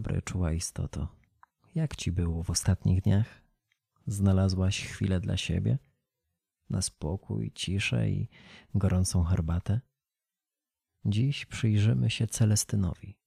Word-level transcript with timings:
dobry, 0.00 0.22
czuła 0.22 0.52
istoto. 0.52 1.08
Jak 1.74 1.96
ci 1.96 2.12
było 2.12 2.42
w 2.42 2.50
ostatnich 2.50 3.02
dniach? 3.02 3.42
Znalazłaś 4.06 4.84
chwilę 4.84 5.20
dla 5.20 5.36
siebie? 5.36 5.78
Na 6.70 6.82
spokój, 6.82 7.52
ciszę 7.54 8.10
i 8.10 8.28
gorącą 8.74 9.24
herbatę? 9.24 9.80
Dziś 11.04 11.46
przyjrzymy 11.46 12.10
się 12.10 12.26
Celestynowi. 12.26 13.18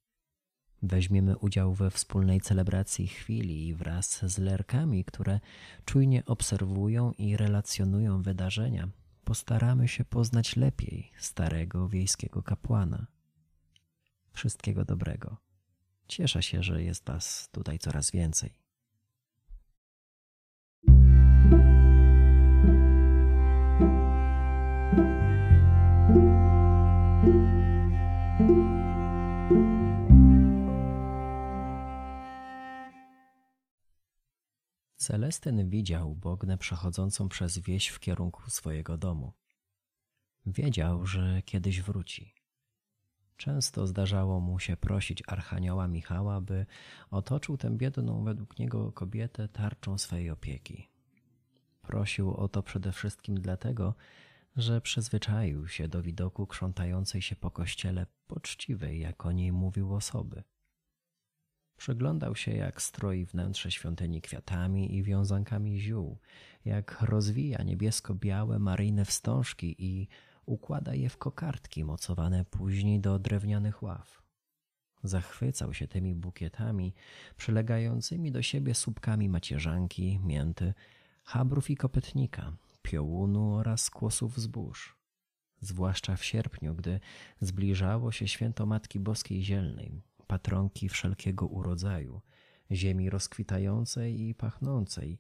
Weźmiemy 0.82 1.38
udział 1.38 1.74
we 1.74 1.92
wspólnej 1.92 2.42
celebracji 2.42 3.08
chwili 3.08 3.68
i 3.68 3.76
wraz 3.76 4.26
z 4.26 4.38
lerkami, 4.38 5.06
które 5.06 5.40
czujnie 5.86 6.26
obserwują 6.26 7.12
i 7.12 7.38
relacjonują 7.38 8.22
wydarzenia, 8.22 8.90
postaramy 9.24 9.88
się 9.88 10.06
poznać 10.06 10.56
lepiej 10.56 11.12
starego 11.20 11.90
wiejskiego 11.90 12.44
kapłana. 12.44 13.08
Wszystkiego 14.32 14.86
dobrego. 14.86 15.53
Cieszę 16.08 16.44
się, 16.44 16.64
że 16.64 16.84
jest 16.84 17.06
Was 17.06 17.50
tutaj 17.52 17.80
coraz 17.80 18.12
więcej. 18.12 18.64
Celestyn 35.04 35.70
widział 35.70 36.16
Bognę 36.16 36.58
przechodzącą 36.58 37.30
przez 37.30 37.60
wieś 37.60 37.88
w 37.88 38.00
kierunku 38.00 38.50
swojego 38.50 38.98
domu. 38.98 39.34
Wiedział, 40.46 41.06
że 41.06 41.42
kiedyś 41.46 41.82
wróci. 41.82 42.43
Często 43.38 43.88
zdarzało 43.88 44.40
mu 44.40 44.60
się 44.60 44.78
prosić 44.78 45.24
Archanioła 45.28 45.88
Michała, 45.88 46.42
by 46.42 46.66
otoczył 47.12 47.58
tę 47.58 47.78
biedną 47.78 48.24
według 48.24 48.60
niego 48.60 48.92
kobietę 48.92 49.48
tarczą 49.48 49.98
swej 49.98 50.30
opieki. 50.30 50.90
Prosił 51.82 52.34
o 52.34 52.48
to 52.48 52.64
przede 52.64 52.92
wszystkim 52.92 53.42
dlatego, 53.42 53.96
że 54.56 54.82
przyzwyczaił 54.82 55.68
się 55.68 55.88
do 55.88 56.02
widoku 56.02 56.48
krzątającej 56.48 57.22
się 57.22 57.36
po 57.36 57.52
kościele 57.52 58.06
poczciwej, 58.28 59.00
jak 59.00 59.26
o 59.26 59.32
niej 59.32 59.52
mówił 59.52 59.96
osoby. 59.96 60.44
Przyglądał 61.78 62.36
się, 62.36 62.52
jak 62.52 62.82
stroi 62.82 63.26
wnętrze 63.26 63.72
świątyni 63.72 64.22
kwiatami 64.22 64.96
i 64.96 65.04
wiązankami 65.04 65.80
ziół, 65.80 66.18
jak 66.66 67.02
rozwija 67.02 67.64
niebiesko-białe 67.64 68.60
maryjne 68.60 69.06
wstążki 69.06 69.76
i 69.80 70.08
układa 70.46 70.96
je 70.96 71.10
w 71.10 71.18
kokardki 71.18 71.84
mocowane 71.84 72.46
później 72.46 73.00
do 73.00 73.20
drewnianych 73.20 73.84
ław. 73.84 74.24
Zachwycał 75.04 75.74
się 75.74 75.88
tymi 75.88 76.16
bukietami, 76.16 76.94
przylegającymi 77.38 78.32
do 78.32 78.42
siebie 78.42 78.74
słupkami 78.74 79.30
macierzanki, 79.30 80.20
mięty, 80.24 80.74
chabrów 81.24 81.70
i 81.70 81.76
kopytnika, 81.76 82.54
piołunu 82.82 83.54
oraz 83.54 83.90
kłosów 83.90 84.40
zbóż. 84.40 84.98
Zwłaszcza 85.60 86.16
w 86.16 86.24
sierpniu, 86.24 86.76
gdy 86.76 87.00
zbliżało 87.42 88.12
się 88.12 88.28
święto 88.28 88.66
Matki 88.66 89.00
Boskiej 89.00 89.44
Zielnej, 89.44 90.02
patronki 90.28 90.90
wszelkiego 90.90 91.48
urodzaju, 91.48 92.22
ziemi 92.72 93.10
rozkwitającej 93.10 94.22
i 94.22 94.36
pachnącej, 94.36 95.20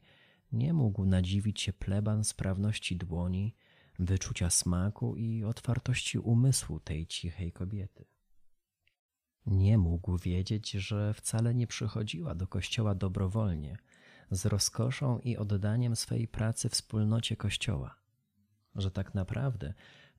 nie 0.52 0.74
mógł 0.74 1.06
nadziwić 1.06 1.62
się 1.62 1.74
pleban 1.74 2.24
sprawności 2.24 2.98
dłoni, 2.98 3.56
wyczucia 3.99 4.49
smaku 4.49 5.16
i 5.16 5.44
otwartości 5.44 6.20
umysłu 6.20 6.80
tej 6.80 7.08
cichej 7.08 7.52
kobiety. 7.52 8.05
Nie 9.45 9.77
mógł 9.77 10.17
wiedzieć, 10.17 10.71
że 10.71 11.14
wcale 11.14 11.55
nie 11.55 11.67
przychodziła 11.67 12.36
do 12.36 12.48
kościoła 12.48 12.95
dobrowolnie, 12.95 13.77
z 14.32 14.45
rozkoszą 14.45 15.20
i 15.20 15.37
oddaniem 15.37 15.95
swej 15.95 16.27
pracy 16.27 16.70
wspólnocie 16.70 17.36
kościoła, 17.37 17.95
że 18.76 18.92
tak 18.92 19.14
naprawdę 19.14 19.73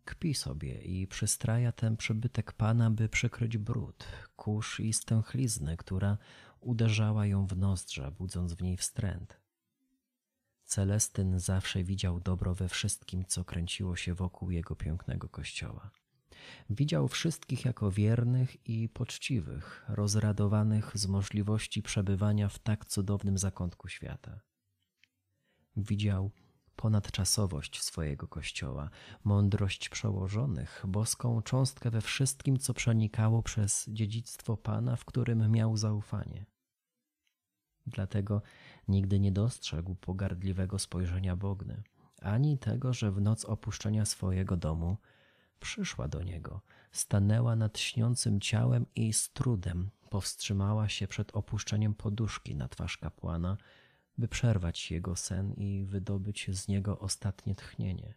kpi 0.05 0.35
sobie 0.35 0.83
i 0.83 1.07
przystraja 1.07 1.73
ten 1.73 1.97
przybytek 1.97 2.53
Pana, 2.53 2.91
by 2.91 3.09
przykryć 3.09 3.59
brud, 3.59 4.07
kurz 4.37 4.81
i 4.81 4.93
stęchliznę, 4.93 5.77
która 5.77 6.19
uderzała 6.61 7.27
ją 7.27 7.47
w 7.47 7.57
nozdrza, 7.57 8.11
budząc 8.11 8.53
w 8.53 8.63
niej 8.63 8.77
wstręt. 8.77 9.44
Celestyn 10.75 11.41
zawsze 11.41 11.85
widział 11.85 12.21
dobro 12.21 12.55
we 12.55 12.69
wszystkim, 12.69 13.25
co 13.25 13.45
kręciło 13.45 13.97
się 13.97 14.15
wokół 14.15 14.51
jego 14.51 14.77
pięknego 14.77 15.29
kościoła. 15.29 15.91
Widział 16.71 17.09
wszystkich 17.09 17.65
jako 17.65 17.91
wiernych 17.91 18.69
i 18.69 18.89
poczciwych, 18.89 19.85
rozradowanych 19.89 20.91
z 20.95 21.07
możliwości 21.07 21.83
przebywania 21.83 22.49
w 22.49 22.59
tak 22.59 22.85
cudownym 22.87 23.39
zakątku 23.39 23.89
świata. 23.89 24.41
Widział 25.77 26.31
ponadczasowość 26.77 27.83
swojego 27.83 28.29
kościoła, 28.29 28.91
mądrość 29.25 29.89
przełożonych, 29.89 30.85
boską 30.89 31.43
cząstkę 31.43 31.91
we 31.91 32.01
wszystkim, 32.01 32.59
co 32.59 32.75
przenikało 32.75 33.43
przez 33.43 33.85
dziedzictwo 33.89 34.57
Pana, 34.57 34.97
w 34.97 35.05
którym 35.05 35.51
miał 35.51 35.77
zaufanie. 35.77 36.47
Dlatego 37.87 38.43
nigdy 38.89 39.21
nie 39.21 39.33
dostrzegł 39.33 39.95
pogardliwego 39.95 40.79
spojrzenia 40.79 41.37
Bogny, 41.37 41.83
ani 42.23 42.59
tego, 42.59 42.93
że 42.93 43.13
w 43.13 43.21
noc 43.21 43.45
opuszczenia 43.45 44.05
swojego 44.05 44.57
domu 44.57 44.97
przyszła 45.61 46.09
do 46.09 46.23
niego, 46.23 46.61
stanęła 46.93 47.57
nad 47.57 47.79
śniącym 47.79 48.41
ciałem 48.41 48.87
i 48.95 49.13
z 49.13 49.33
trudem 49.33 49.91
powstrzymała 50.11 50.89
się 50.89 51.09
przed 51.09 51.37
opuszczeniem 51.37 51.95
poduszki 51.95 52.57
na 52.57 52.69
twarz 52.69 52.99
kapłana, 52.99 53.57
by 54.19 54.29
przerwać 54.29 54.91
jego 54.91 55.17
sen 55.17 55.53
i 55.53 55.85
wydobyć 55.85 56.51
z 56.51 56.69
niego 56.69 56.99
ostatnie 56.99 57.55
tchnienie. 57.55 58.15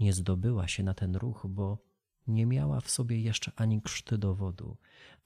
Nie 0.00 0.12
zdobyła 0.12 0.68
się 0.68 0.82
na 0.82 0.94
ten 0.94 1.16
ruch, 1.16 1.46
bo 1.48 1.78
nie 2.26 2.46
miała 2.46 2.80
w 2.80 2.90
sobie 2.90 3.20
jeszcze 3.20 3.52
ani 3.56 3.82
krzty 3.82 4.18
dowodu, 4.18 4.76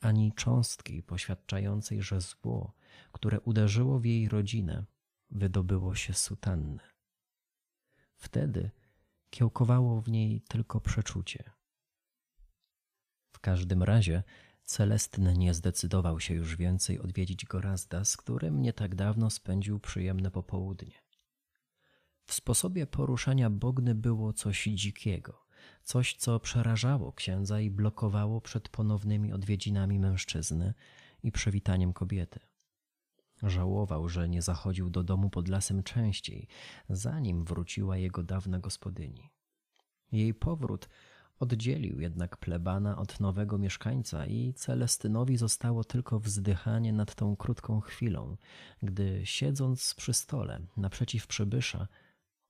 ani 0.00 0.32
cząstki 0.32 1.02
poświadczającej, 1.02 2.02
że 2.02 2.20
zło, 2.20 2.72
które 3.12 3.40
uderzyło 3.40 3.98
w 3.98 4.04
jej 4.04 4.28
rodzinę, 4.28 4.84
wydobyło 5.30 5.94
się 5.94 6.12
sutanny. 6.12 6.82
Wtedy 8.16 8.70
kiełkowało 9.30 10.00
w 10.00 10.08
niej 10.08 10.40
tylko 10.40 10.80
przeczucie. 10.80 11.50
W 13.32 13.38
każdym 13.40 13.82
razie 13.82 14.22
Celestyn 14.64 15.38
nie 15.38 15.54
zdecydował 15.54 16.20
się 16.20 16.34
już 16.34 16.56
więcej 16.56 17.00
odwiedzić 17.00 17.44
Gorazda, 17.44 18.04
z 18.04 18.16
którym 18.16 18.62
nie 18.62 18.72
tak 18.72 18.94
dawno 18.94 19.30
spędził 19.30 19.80
przyjemne 19.80 20.30
popołudnie. 20.30 21.04
W 22.26 22.34
sposobie 22.34 22.86
poruszania 22.86 23.50
Bogny 23.50 23.94
było 23.94 24.32
coś 24.32 24.64
dzikiego, 24.64 25.46
coś, 25.82 26.16
co 26.16 26.40
przerażało 26.40 27.12
księdza 27.12 27.60
i 27.60 27.70
blokowało 27.70 28.40
przed 28.40 28.68
ponownymi 28.68 29.32
odwiedzinami 29.32 29.98
mężczyzny 29.98 30.74
i 31.22 31.32
przywitaniem 31.32 31.92
kobiety. 31.92 32.40
Żałował, 33.42 34.08
że 34.08 34.28
nie 34.28 34.42
zachodził 34.42 34.90
do 34.90 35.02
domu 35.02 35.30
pod 35.30 35.48
lasem 35.48 35.82
częściej, 35.82 36.48
zanim 36.88 37.44
wróciła 37.44 37.96
jego 37.96 38.22
dawna 38.22 38.58
gospodyni. 38.58 39.30
Jej 40.12 40.34
powrót 40.34 40.88
oddzielił 41.38 42.00
jednak 42.00 42.36
plebana 42.36 42.98
od 42.98 43.20
nowego 43.20 43.58
mieszkańca 43.58 44.26
i 44.26 44.54
Celestynowi 44.54 45.36
zostało 45.36 45.84
tylko 45.84 46.20
wzdychanie 46.20 46.92
nad 46.92 47.14
tą 47.14 47.36
krótką 47.36 47.80
chwilą, 47.80 48.36
gdy 48.82 49.20
siedząc 49.24 49.94
przy 49.94 50.12
stole 50.12 50.60
naprzeciw 50.76 51.26
przybysza, 51.26 51.88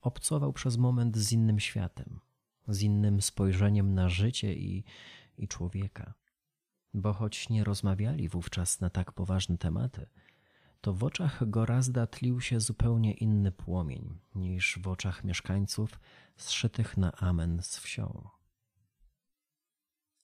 obcował 0.01 0.53
przez 0.53 0.77
moment 0.77 1.17
z 1.17 1.33
innym 1.33 1.61
światem, 1.61 2.21
z 2.69 2.83
innym 2.83 3.23
spojrzeniem 3.23 3.95
na 3.95 4.09
życie 4.09 4.55
i, 4.55 4.85
i 5.39 5.49
człowieka. 5.49 6.15
Bo 6.95 7.13
choć 7.13 7.49
nie 7.49 7.65
rozmawiali 7.65 8.29
wówczas 8.29 8.81
na 8.81 8.91
tak 8.91 9.13
poważne 9.13 9.59
tematy, 9.59 10.07
to 10.85 10.93
w 10.93 11.05
oczach 11.05 11.51
Gorazda 11.51 12.07
tlił 12.07 12.41
się 12.41 12.61
zupełnie 12.61 13.13
inny 13.13 13.53
płomień 13.53 14.19
niż 14.35 14.79
w 14.83 14.89
oczach 14.89 15.25
mieszkańców 15.25 16.01
zszytych 16.37 16.97
na 16.97 17.13
amen 17.13 17.63
z 17.63 17.79
wsią. 17.79 18.29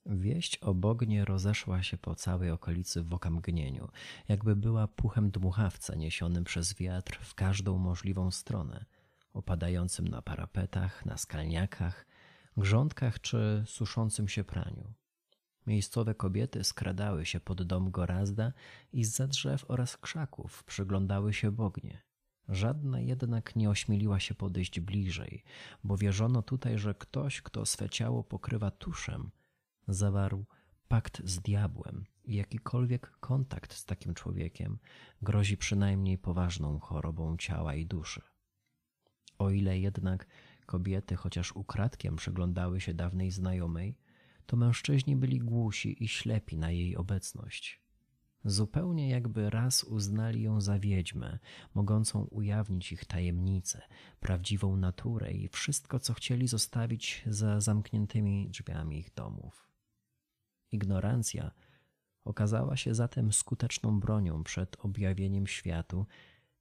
Wieść 0.07 0.57
o 0.57 0.75
Bognie 0.75 1.25
rozeszła 1.25 1.83
się 1.83 1.97
po 1.99 2.15
całej 2.15 2.51
okolicy 2.51 3.03
w 3.03 3.15
okamgnieniu, 3.15 3.89
jakby 4.29 4.57
była 4.57 4.89
puchem 4.89 5.31
dmuchawca 5.31 5.95
niesionym 5.95 6.45
przez 6.45 6.75
wiatr 6.75 7.19
w 7.23 7.35
każdą 7.35 7.79
możliwą 7.79 8.31
stronę, 8.31 8.85
opadającym 9.33 10.09
na 10.09 10.23
parapetach, 10.23 11.07
na 11.07 11.17
skalniakach, 11.17 12.07
grządkach 12.57 13.21
czy 13.21 13.65
suszącym 13.67 14.29
się 14.29 14.45
praniu. 14.45 14.93
Miejscowe 15.71 16.15
kobiety 16.15 16.65
skradały 16.65 17.27
się 17.27 17.41
pod 17.41 17.63
dom 17.63 17.91
Gorazda 17.91 18.53
i 18.93 19.05
z 19.05 19.29
drzew 19.29 19.65
oraz 19.69 19.97
krzaków 19.97 20.65
przyglądały 20.65 21.35
się 21.35 21.51
Bognie. 21.51 22.03
Żadna 22.49 23.01
jednak 23.01 23.57
nie 23.57 23.71
ośmieliła 23.71 24.21
się 24.21 24.35
podejść 24.35 24.81
bliżej, 24.81 25.45
bo 25.85 25.97
wierzono 25.97 26.43
tutaj, 26.43 26.79
że 26.79 26.95
ktoś, 26.95 27.43
kto 27.43 27.67
swe 27.67 27.89
ciało 27.89 28.25
pokrywa 28.25 28.71
tuszem, 28.71 29.31
zawarł 29.89 30.45
pakt 30.89 31.23
z 31.25 31.41
diabłem 31.41 32.05
i 32.25 32.35
jakikolwiek 32.35 33.11
kontakt 33.21 33.75
z 33.75 33.85
takim 33.85 34.15
człowiekiem 34.15 34.79
grozi 35.23 35.57
przynajmniej 35.57 36.19
poważną 36.19 36.79
chorobą 36.79 37.37
ciała 37.37 37.75
i 37.75 37.87
duszy. 37.87 38.23
O 39.39 39.51
ile 39.51 39.79
jednak 39.79 40.27
kobiety 40.67 41.17
chociaż 41.17 41.53
ukradkiem 41.53 42.17
przyglądały 42.17 42.81
się 42.81 42.95
dawnej 42.95 43.31
znajomej, 43.31 43.97
to 44.51 44.57
mężczyźni 44.57 45.17
byli 45.17 45.39
głusi 45.39 46.05
i 46.05 46.09
ślepi 46.09 46.59
na 46.59 46.71
jej 46.71 46.97
obecność. 46.97 47.81
Zupełnie 48.45 49.11
jakby 49.11 49.51
raz 49.51 49.85
uznali 49.85 50.43
ją 50.43 50.61
za 50.61 50.79
wiedźmę, 50.79 51.39
mogącą 51.75 52.23
ujawnić 52.25 52.93
ich 52.93 53.05
tajemnice, 53.05 53.83
prawdziwą 54.21 54.77
naturę 54.77 55.33
i 55.33 55.49
wszystko, 55.49 55.99
co 55.99 56.15
chcieli 56.15 56.49
zostawić 56.49 57.23
za 57.27 57.61
zamkniętymi 57.61 58.49
drzwiami 58.51 58.99
ich 58.99 59.15
domów. 59.15 59.69
Ignorancja 60.73 61.51
okazała 62.25 62.77
się 62.77 62.95
zatem 62.95 63.33
skuteczną 63.33 64.01
bronią 64.01 64.45
przed 64.45 64.77
objawieniem 64.85 65.47
światu 65.47 66.07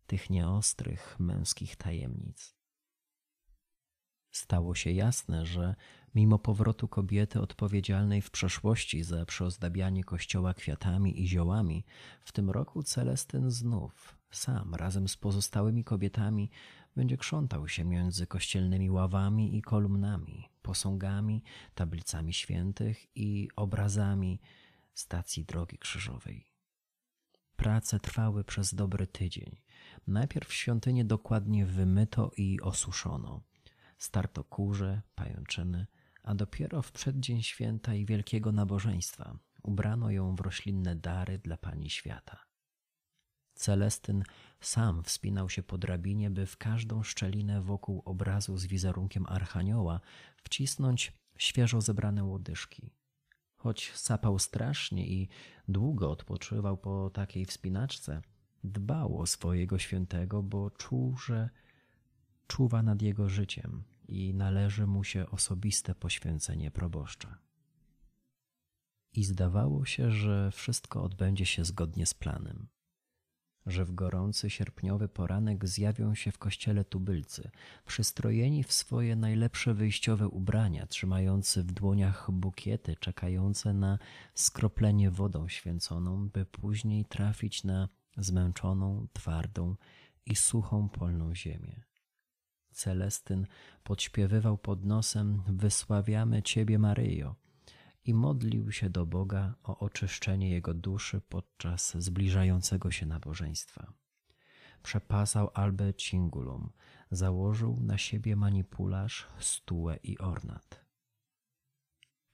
tych 0.08 0.30
nieostrych 0.30 1.20
męskich 1.20 1.76
tajemnic. 1.76 2.56
Stało 4.32 4.76
się 4.76 4.92
jasne, 4.92 5.46
że 5.46 5.76
mimo 6.16 6.40
powrotu 6.40 6.88
kobiety 6.88 7.42
odpowiedzialnej 7.42 8.22
w 8.22 8.32
przeszłości 8.32 9.04
za 9.04 9.26
przyozdabianie 9.26 10.04
kościoła 10.04 10.54
kwiatami 10.54 11.22
i 11.22 11.28
ziołami, 11.28 11.86
w 12.22 12.32
tym 12.32 12.50
roku 12.50 12.84
Celestyn 12.84 13.52
znów, 13.52 14.16
sam 14.32 14.76
razem 14.76 15.08
z 15.08 15.18
pozostałymi 15.18 15.84
kobietami, 15.84 16.50
będzie 16.96 17.18
krzątał 17.18 17.68
się 17.68 17.86
między 17.86 18.28
kościelnymi 18.28 18.90
ławami 18.90 19.58
i 19.58 19.62
kolumnami, 19.62 20.50
posągami, 20.62 21.44
tablicami 21.76 22.34
świętych 22.34 23.06
i 23.16 23.50
obrazami 23.56 24.40
stacji 24.94 25.46
drogi 25.46 25.78
krzyżowej. 25.78 26.46
Prace 27.56 28.00
trwały 28.00 28.44
przez 28.44 28.76
dobry 28.76 29.08
tydzień. 29.08 29.62
Najpierw 30.08 30.54
świątynię 30.54 31.06
dokładnie 31.06 31.66
wymyto 31.66 32.32
i 32.38 32.60
osuszono. 32.62 33.42
Starto 33.98 34.44
kurze, 34.44 35.02
pajęczyny, 35.16 35.88
a 36.30 36.36
dopiero 36.36 36.82
w 36.82 36.92
przeddzień 36.92 37.44
święta 37.44 37.94
i 37.94 38.06
wielkiego 38.06 38.52
nabożeństwa 38.52 39.40
ubrano 39.64 40.12
ją 40.12 40.36
w 40.36 40.40
roślinne 40.40 40.96
dary 40.96 41.40
dla 41.40 41.58
Pani 41.58 41.90
Świata. 41.90 42.46
Celestyn 43.54 44.24
sam 44.62 45.04
wspinał 45.04 45.50
się 45.50 45.64
po 45.64 45.78
drabinie, 45.78 46.30
by 46.30 46.46
w 46.46 46.58
każdą 46.58 47.04
szczelinę 47.04 47.62
wokół 47.62 48.02
obrazu 48.06 48.58
z 48.58 48.66
wizerunkiem 48.66 49.26
Archanioła 49.30 50.02
wcisnąć 50.36 51.14
świeżo 51.38 51.82
zebrane 51.82 52.24
łodyżki. 52.24 52.92
Choć 53.58 53.92
sapał 53.94 54.40
strasznie 54.40 55.08
i 55.08 55.30
długo 55.68 56.12
odpoczywał 56.12 56.78
po 56.78 57.10
takiej 57.10 57.46
wspinaczce, 57.46 58.22
dbał 58.64 59.20
o 59.20 59.28
swojego 59.28 59.80
świętego, 59.80 60.44
bo 60.44 60.72
czuł, 60.72 61.18
że 61.18 61.50
czuwa 62.48 62.84
nad 62.84 63.02
jego 63.02 63.30
życiem 63.30 63.84
i 64.10 64.34
należy 64.34 64.88
mu 64.88 65.04
się 65.04 65.30
osobiste 65.30 65.96
poświęcenie 65.96 66.72
proboszcza. 66.72 67.38
I 69.14 69.24
zdawało 69.24 69.86
się, 69.86 70.12
że 70.12 70.52
wszystko 70.52 71.04
odbędzie 71.04 71.46
się 71.46 71.66
zgodnie 71.66 72.06
z 72.06 72.14
planem 72.14 72.68
że 73.66 73.86
w 73.86 73.96
gorący 73.96 74.50
sierpniowy 74.50 75.08
poranek 75.08 75.68
zjawią 75.68 76.16
się 76.16 76.32
w 76.32 76.38
kościele 76.38 76.86
tubylcy, 76.86 77.52
przystrojeni 77.86 78.64
w 78.64 78.72
swoje 78.72 79.16
najlepsze 79.16 79.74
wyjściowe 79.74 80.28
ubrania, 80.28 80.88
trzymający 80.88 81.64
w 81.64 81.72
dłoniach 81.72 82.32
bukiety, 82.32 82.96
czekające 82.96 83.74
na 83.74 84.00
skroplenie 84.34 85.12
wodą 85.12 85.48
święconą, 85.48 86.30
by 86.30 86.46
później 86.46 87.06
trafić 87.06 87.64
na 87.64 87.90
zmęczoną, 88.18 89.08
twardą 89.14 89.76
i 90.26 90.36
suchą 90.36 90.90
polną 90.90 91.36
ziemię. 91.36 91.89
Celestyn 92.72 93.48
podśpiewywał 93.84 94.58
pod 94.58 94.86
nosem 94.86 95.44
Wysławiamy 95.48 96.44
Ciebie, 96.44 96.80
Maryjo, 96.80 97.36
i 98.06 98.14
modlił 98.14 98.72
się 98.72 98.90
do 98.90 99.06
Boga 99.06 99.56
o 99.64 99.80
oczyszczenie 99.80 100.50
jego 100.50 100.74
duszy 100.74 101.22
podczas 101.22 101.98
zbliżającego 101.98 102.92
się 102.92 103.06
nabożeństwa. 103.06 103.94
Przepasał 104.84 105.50
albę 105.54 105.94
cingulum, 105.94 106.72
założył 107.12 107.80
na 107.82 107.98
siebie 107.98 108.36
manipularz, 108.36 109.28
stułę 109.40 110.00
i 110.04 110.18
ornat. 110.18 110.86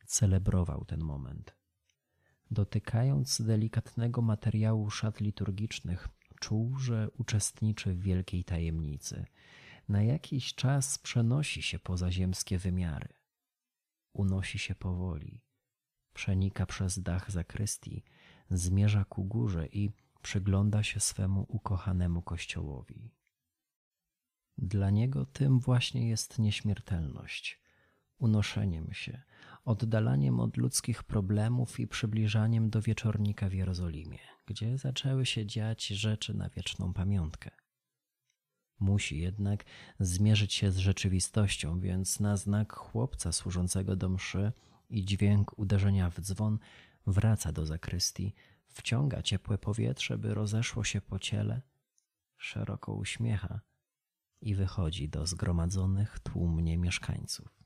Celebrował 0.05 0.85
ten 0.85 0.99
moment. 0.99 1.55
Dotykając 2.51 3.41
delikatnego 3.41 4.21
materiału 4.21 4.89
szat 4.89 5.19
liturgicznych, 5.19 6.07
czuł, 6.39 6.77
że 6.79 7.09
uczestniczy 7.17 7.93
w 7.93 8.01
wielkiej 8.01 8.43
tajemnicy. 8.43 9.25
Na 9.89 10.03
jakiś 10.03 10.55
czas 10.55 10.97
przenosi 10.97 11.61
się 11.61 11.79
poza 11.79 12.11
ziemskie 12.11 12.57
wymiary. 12.57 13.13
Unosi 14.13 14.59
się 14.59 14.75
powoli, 14.75 15.41
przenika 16.13 16.65
przez 16.65 16.99
dach 16.99 17.31
zakrystii, 17.31 18.03
zmierza 18.49 19.05
ku 19.05 19.23
górze 19.23 19.67
i 19.67 19.91
przygląda 20.21 20.83
się 20.83 20.99
swemu 20.99 21.45
ukochanemu 21.49 22.21
kościołowi. 22.21 23.11
Dla 24.57 24.89
niego 24.89 25.25
tym 25.25 25.59
właśnie 25.59 26.09
jest 26.09 26.39
nieśmiertelność, 26.39 27.61
unoszeniem 28.17 28.93
się, 28.93 29.21
oddalaniem 29.65 30.39
od 30.39 30.57
ludzkich 30.57 31.03
problemów 31.03 31.79
i 31.79 31.87
przybliżaniem 31.87 32.69
do 32.69 32.81
wieczornika 32.81 33.49
w 33.49 33.53
Jerozolimie, 33.53 34.19
gdzie 34.45 34.77
zaczęły 34.77 35.25
się 35.25 35.45
dziać 35.45 35.87
rzeczy 35.87 36.33
na 36.33 36.49
wieczną 36.49 36.93
pamiątkę. 36.93 37.64
Musi 38.79 39.19
jednak 39.19 39.65
zmierzyć 39.99 40.53
się 40.53 40.71
z 40.71 40.77
rzeczywistością, 40.77 41.79
więc 41.79 42.19
na 42.19 42.37
znak 42.37 42.73
chłopca 42.73 43.31
służącego 43.31 43.95
do 43.95 44.09
mszy 44.09 44.51
i 44.89 45.05
dźwięk 45.05 45.59
uderzenia 45.59 46.09
w 46.09 46.19
dzwon 46.19 46.59
wraca 47.07 47.51
do 47.51 47.65
zakrystii, 47.65 48.33
wciąga 48.67 49.21
ciepłe 49.21 49.57
powietrze, 49.57 50.17
by 50.17 50.33
rozeszło 50.33 50.83
się 50.83 51.01
po 51.01 51.19
ciele, 51.19 51.61
szeroko 52.37 52.93
uśmiecha 52.93 53.61
i 54.41 54.55
wychodzi 54.55 55.09
do 55.09 55.27
zgromadzonych 55.27 56.19
tłumnie 56.19 56.77
mieszkańców. 56.77 57.65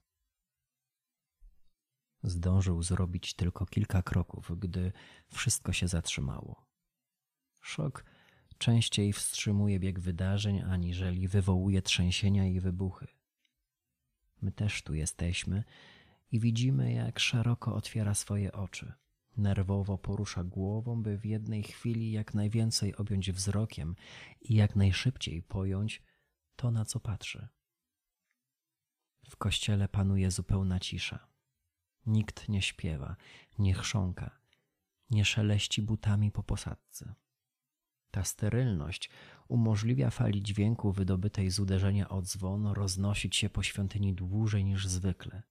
Zdążył 2.24 2.84
zrobić 2.84 3.34
tylko 3.34 3.66
kilka 3.66 4.01
kroków, 4.01 4.60
gdy 4.60 4.92
wszystko 5.28 5.74
się 5.74 5.88
zatrzymało. 5.88 6.66
Szok 7.62 8.06
częściej 8.60 9.13
wstrzymuje 9.13 9.80
bieg 9.80 10.00
wydarzeń, 10.00 10.62
aniżeli 10.62 11.28
wywołuje 11.28 11.82
trzęsienia 11.82 12.46
i 12.46 12.60
wybuchy. 12.60 13.08
My 14.42 14.51
też 14.51 14.82
tu 14.84 14.94
jesteśmy 14.94 15.63
i 16.32 16.39
widzimy, 16.39 16.94
jak 16.94 17.20
szeroko 17.20 17.75
otwiera 17.75 18.13
swoje 18.13 18.51
oczy. 18.51 18.94
Nerwowo 19.38 19.98
porusza 19.98 20.44
głową, 20.44 21.04
by 21.04 21.18
w 21.18 21.25
jednej 21.25 21.63
chwili 21.63 22.12
jak 22.12 22.34
najwięcej 22.34 22.96
objąć 22.96 23.32
wzrokiem 23.32 23.96
i 24.42 24.56
jak 24.56 24.75
najszybciej 24.75 25.44
pojąć 25.44 26.04
to, 26.56 26.72
na 26.72 26.86
co 26.86 27.00
patrzy. 27.00 27.48
W 29.30 29.38
kościele 29.38 29.88
panuje 29.88 30.32
zupełna 30.32 30.80
cisza. 30.80 31.28
Nikt 32.06 32.50
nie 32.50 32.62
śpiewa, 32.62 33.16
nie 33.60 33.74
chrząka, 33.74 34.39
nie 35.10 35.25
szeleści 35.25 35.82
butami 35.82 36.32
po 36.32 36.44
posadzce. 36.44 37.16
Ta 38.12 38.24
sterylność 38.24 39.10
umożliwia 39.48 40.10
fali 40.10 40.44
dźwięku 40.44 40.92
wydobytej 40.92 41.51
z 41.51 41.60
uderzenia 41.60 42.10
o 42.10 42.22
dzwon 42.22 42.68
roznosić 42.68 43.36
się 43.36 43.50
po 43.50 43.63
świątyni 43.63 44.13
dłużej 44.13 44.66
niż 44.66 44.88
zwykle. 44.88 45.44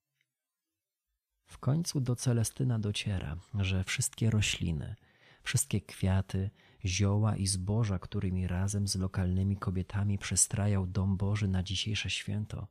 W 1.45 1.59
końcu 1.59 2.01
do 2.01 2.17
Celestyna 2.17 2.79
dociera, 2.79 3.37
że 3.55 3.85
wszystkie 3.85 4.31
rośliny, 4.31 4.97
wszystkie 5.43 5.81
kwiaty, 5.81 6.51
zioła 6.85 7.37
i 7.37 7.47
zboża, 7.47 7.99
którymi 7.99 8.47
razem 8.47 8.89
z 8.89 8.97
lokalnymi 8.97 9.57
kobietami 9.57 10.19
przestrajał 10.19 10.87
dom 10.87 11.17
Boży 11.17 11.49
na 11.49 11.63
dzisiejsze 11.63 12.11
święto, 12.11 12.69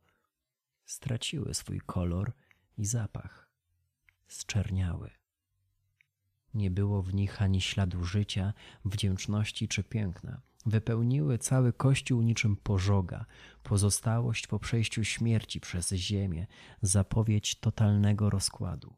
straciły 0.86 1.53
swój 1.53 1.82
kolor 1.82 2.34
i 2.77 2.86
zapach, 2.86 3.50
zczerniały. 4.27 5.12
Nie 6.54 6.72
było 6.72 7.01
w 7.01 7.13
nich 7.13 7.42
ani 7.42 7.62
śladu 7.62 8.04
życia, 8.04 8.54
wdzięczności 8.86 9.68
czy 9.68 9.84
piękna 9.84 10.42
wypełniły 10.70 11.38
cały 11.38 11.74
Kościół 11.74 12.22
niczym 12.22 12.56
pożoga, 12.56 13.25
pozostałość 13.63 14.48
po 14.48 14.60
przejściu 14.60 15.04
śmierci 15.04 15.60
przez 15.60 15.92
ziemię, 15.92 16.48
zapowiedź 16.82 17.56
totalnego 17.56 18.30
rozkładu. 18.30 18.96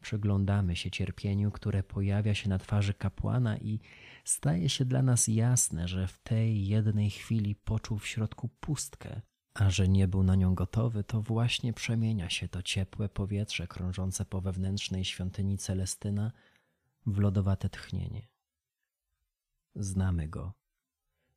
Przyglądamy 0.00 0.76
się 0.76 0.90
cierpieniu, 0.90 1.50
które 1.50 1.82
pojawia 1.82 2.34
się 2.34 2.48
na 2.48 2.58
twarzy 2.58 2.94
kapłana 2.94 3.58
i 3.58 3.80
staje 4.24 4.68
się 4.68 4.84
dla 4.84 5.02
nas 5.02 5.28
jasne, 5.28 5.88
że 5.88 6.06
w 6.06 6.18
tej 6.18 6.66
jednej 6.66 7.10
chwili 7.10 7.54
poczuł 7.54 7.98
w 7.98 8.06
środku 8.06 8.48
pustkę, 8.48 9.20
a 9.54 9.70
że 9.70 9.88
nie 9.88 10.08
był 10.08 10.22
na 10.22 10.34
nią 10.34 10.54
gotowy, 10.54 11.04
to 11.04 11.22
właśnie 11.22 11.72
przemienia 11.72 12.30
się 12.30 12.48
to 12.48 12.62
ciepłe 12.62 13.08
powietrze 13.08 13.66
krążące 13.66 14.24
po 14.24 14.40
wewnętrznej 14.40 15.04
świątyni 15.04 15.58
Celestyna 15.58 16.32
w 17.06 17.18
lodowate 17.18 17.68
tchnienie. 17.68 18.28
Znamy 19.74 20.28
go. 20.28 20.52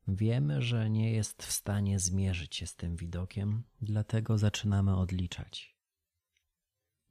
Wiemy, 0.07 0.61
że 0.61 0.89
nie 0.89 1.11
jest 1.11 1.43
w 1.43 1.51
stanie 1.51 1.99
zmierzyć 1.99 2.55
się 2.55 2.67
z 2.67 2.75
tym 2.75 2.95
widokiem, 2.95 3.63
dlatego 3.81 4.37
zaczynamy 4.37 4.95
odliczać. 4.97 5.75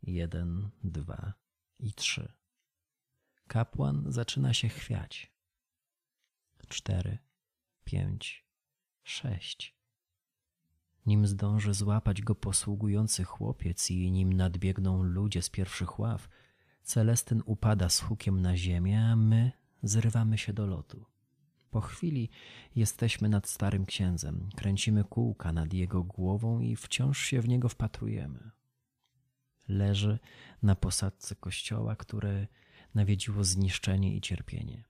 Jeden, 0.02 0.70
dwa 0.84 1.34
i 1.78 1.92
trzy. 1.92 2.32
Kapłan 3.46 4.04
zaczyna 4.12 4.54
się 4.54 4.68
chwiać. 4.68 5.32
Cztery, 6.68 7.18
pięć, 7.84 8.46
sześć. 9.02 9.73
Nim 11.06 11.26
zdąży 11.26 11.74
złapać 11.74 12.22
go 12.22 12.34
posługujący 12.34 13.24
chłopiec 13.24 13.90
i 13.90 14.10
nim 14.10 14.32
nadbiegną 14.32 15.02
ludzie 15.02 15.42
z 15.42 15.50
pierwszych 15.50 15.98
ław, 15.98 16.28
Celestyn 16.82 17.42
upada 17.46 17.88
z 17.88 18.00
hukiem 18.00 18.40
na 18.40 18.56
ziemię, 18.56 19.04
a 19.04 19.16
my 19.16 19.52
zrywamy 19.82 20.38
się 20.38 20.52
do 20.52 20.66
lotu. 20.66 21.06
Po 21.70 21.80
chwili 21.80 22.30
jesteśmy 22.76 23.28
nad 23.28 23.48
starym 23.48 23.86
księdzem, 23.86 24.48
kręcimy 24.56 25.04
kółka 25.04 25.52
nad 25.52 25.72
jego 25.72 26.02
głową 26.02 26.60
i 26.60 26.76
wciąż 26.76 27.18
się 27.18 27.40
w 27.40 27.48
niego 27.48 27.68
wpatrujemy. 27.68 28.50
Leży 29.68 30.18
na 30.62 30.74
posadzce 30.74 31.34
kościoła, 31.36 31.96
które 31.96 32.46
nawiedziło 32.94 33.44
zniszczenie 33.44 34.16
i 34.16 34.20
cierpienie. 34.20 34.84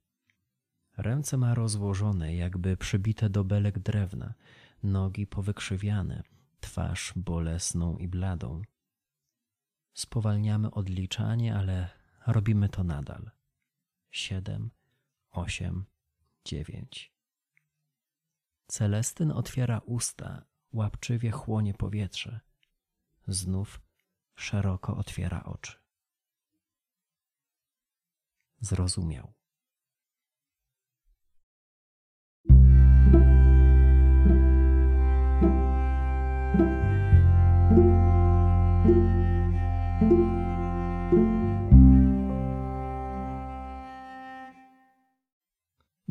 Ręce 0.96 1.36
ma 1.36 1.54
rozłożone, 1.54 2.34
jakby 2.34 2.76
przybite 2.76 3.30
do 3.30 3.44
belek 3.44 3.78
drewna, 3.78 4.34
nogi 4.84 5.26
powykrzywiane, 5.26 6.22
twarz 6.60 7.12
bolesną 7.16 7.96
i 7.96 8.08
bladą. 8.08 8.62
Spowalniamy 9.94 10.70
odliczanie, 10.70 11.56
ale 11.56 11.88
robimy 12.26 12.68
to 12.68 12.84
nadal. 12.84 13.30
Siedem, 14.10 14.70
osiem, 15.30 15.84
dziewięć. 16.44 17.12
Celestyn 18.66 19.30
otwiera 19.30 19.78
usta, 19.78 20.44
łapczywie 20.72 21.30
chłonie 21.30 21.74
powietrze. 21.74 22.40
Znów 23.28 23.80
szeroko 24.34 24.96
otwiera 24.96 25.44
oczy. 25.44 25.78
Zrozumiał. 28.60 29.32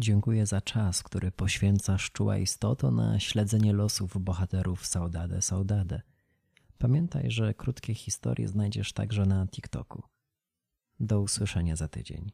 Dziękuję 0.03 0.45
za 0.45 0.61
czas, 0.61 1.03
który 1.03 1.31
poświęcasz 1.31 2.11
czuła 2.11 2.37
istoto 2.37 2.91
na 2.91 3.19
śledzenie 3.19 3.73
losów 3.73 4.23
bohaterów 4.23 4.85
Saudade 4.85 5.41
Saudade. 5.41 6.01
Pamiętaj, 6.77 7.31
że 7.31 7.53
krótkie 7.53 7.93
historie 7.93 8.47
znajdziesz 8.47 8.93
także 8.93 9.25
na 9.25 9.47
TikToku. 9.47 10.03
Do 10.99 11.21
usłyszenia 11.21 11.75
za 11.75 11.87
tydzień. 11.87 12.31